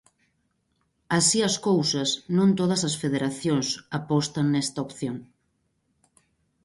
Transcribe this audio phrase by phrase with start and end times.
[1.17, 3.67] Así as cousas, non todas as federacións
[3.99, 5.17] apostan nesta opción.